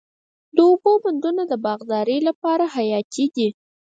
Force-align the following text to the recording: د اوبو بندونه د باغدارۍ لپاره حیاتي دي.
د 0.55 0.57
اوبو 0.69 0.91
بندونه 1.03 1.43
د 1.47 1.53
باغدارۍ 1.65 2.19
لپاره 2.27 2.63
حیاتي 2.75 3.25
دي. 3.35 3.49